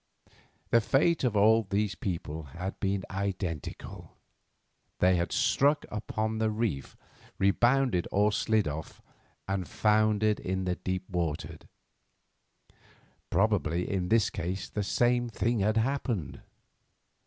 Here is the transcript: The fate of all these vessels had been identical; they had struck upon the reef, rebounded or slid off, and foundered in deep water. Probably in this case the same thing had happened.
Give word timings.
The 0.71 0.81
fate 0.81 1.23
of 1.23 1.35
all 1.37 1.61
these 1.69 1.93
vessels 1.93 2.47
had 2.53 2.79
been 2.79 3.03
identical; 3.11 4.17
they 4.97 5.15
had 5.17 5.31
struck 5.31 5.85
upon 5.91 6.39
the 6.39 6.49
reef, 6.49 6.97
rebounded 7.37 8.07
or 8.11 8.31
slid 8.31 8.67
off, 8.67 8.99
and 9.47 9.67
foundered 9.67 10.39
in 10.39 10.63
deep 10.83 11.07
water. 11.07 11.59
Probably 13.29 13.87
in 13.87 14.09
this 14.09 14.31
case 14.31 14.69
the 14.69 14.81
same 14.81 15.29
thing 15.29 15.59
had 15.59 15.77
happened. 15.77 16.41